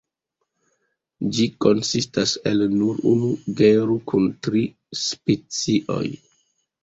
[1.39, 3.29] Ĝi konsistas el nur unu
[3.61, 4.63] genro kun tri
[5.03, 6.01] specioj.